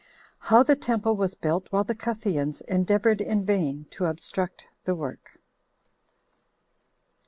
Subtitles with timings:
[0.39, 5.37] How The Temple Was Built While The Cutheans Endeavored In Vain To Obstruct The Work.